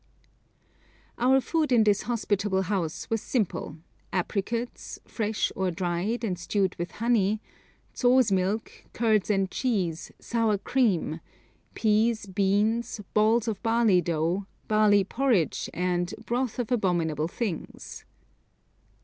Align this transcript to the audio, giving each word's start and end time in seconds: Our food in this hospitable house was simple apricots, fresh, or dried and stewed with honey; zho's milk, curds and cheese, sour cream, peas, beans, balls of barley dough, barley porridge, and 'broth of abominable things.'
Our 1.19 1.39
food 1.39 1.71
in 1.71 1.83
this 1.83 2.01
hospitable 2.01 2.63
house 2.63 3.07
was 3.11 3.21
simple 3.21 3.77
apricots, 4.11 4.97
fresh, 5.05 5.51
or 5.55 5.69
dried 5.69 6.23
and 6.23 6.39
stewed 6.39 6.75
with 6.77 6.93
honey; 6.93 7.39
zho's 7.95 8.31
milk, 8.31 8.71
curds 8.93 9.29
and 9.29 9.51
cheese, 9.51 10.11
sour 10.19 10.57
cream, 10.57 11.19
peas, 11.75 12.25
beans, 12.25 12.99
balls 13.13 13.47
of 13.47 13.61
barley 13.61 14.01
dough, 14.01 14.47
barley 14.67 15.03
porridge, 15.03 15.69
and 15.71 16.15
'broth 16.25 16.57
of 16.57 16.71
abominable 16.71 17.27
things.' 17.27 18.03